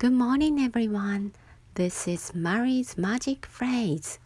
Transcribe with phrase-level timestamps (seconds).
[0.00, 1.32] Good morning, everyone.
[1.74, 4.18] This is Mary's Magic Phrase.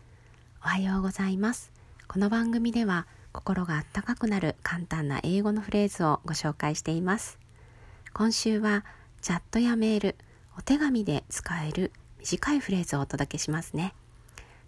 [0.63, 1.73] おはようございます。
[2.07, 7.41] この番組では心があったかくなる簡単な英語のフレーズをご紹介しています。
[8.13, 8.85] 今週は
[9.21, 10.17] チャットやメール、
[10.57, 13.95] お手紙で使える短いフレーズをお届けしますね。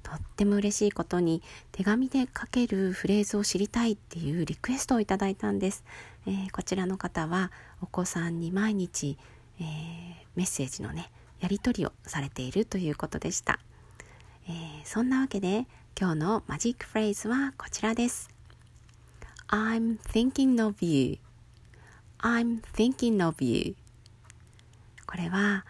[0.02, 5.84] とっても嬉しいことに手紙で書けるフレーズを知りたいっていうリクエストをいただいたんです。
[6.26, 9.16] えー、こちらの方はお子さんに毎日
[9.58, 10.05] えー、
[10.36, 11.10] メッセージのね
[11.40, 13.58] やり取りをされているということでした、
[14.48, 15.66] えー、そんなわけで
[15.98, 18.28] 今日のマジックフレーズはこちらです。
[19.48, 21.18] I'm thinking of you.
[22.18, 23.76] I'm thinking of you.
[25.06, 25.64] これは、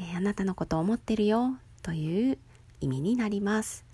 [0.00, 2.38] えー、あなたのことを思ってるよという
[2.80, 3.84] 意味になります、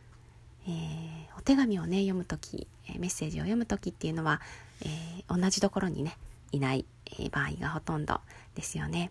[0.66, 2.66] えー、お手紙をね読む時
[2.98, 4.40] メッセージを読む時っていうのは、
[4.82, 6.16] えー、同じところにね
[6.52, 6.86] いない、
[7.18, 8.20] え場合がほとんど
[8.54, 9.10] ですよね。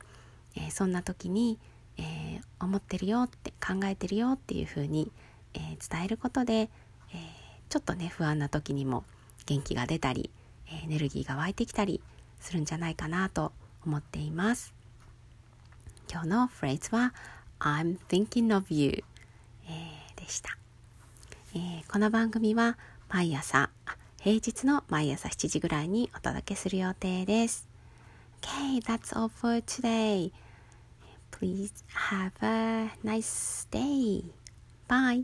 [0.55, 1.59] えー、そんな時に、
[1.97, 5.11] えー、思ってるよって考えてるよっていうふうに、
[5.53, 6.69] えー、伝えることで、え
[7.69, 9.03] ちょっとね不安な時にも
[9.45, 10.29] 元気が出たり
[10.83, 12.01] エネルギーが湧いてきたり
[12.39, 13.51] するんじゃないかなと
[13.85, 14.73] 思っています。
[16.11, 17.13] 今日のフレーズは
[17.59, 19.03] I'm thinking of you、
[19.67, 20.57] えでした、
[21.55, 22.77] えこの番組は
[23.09, 23.69] 毎朝
[24.23, 27.67] 平日の毎朝7時ぐらいにお届けする予定です。
[28.41, 30.31] Okay, that's all for today.
[31.43, 34.23] Please have a nice day.
[34.87, 35.23] Bye.